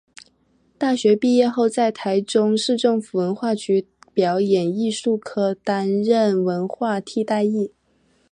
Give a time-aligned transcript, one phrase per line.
[0.79, 7.71] 大学毕业后在台中市政府文化局表演艺术科担任文化替代役。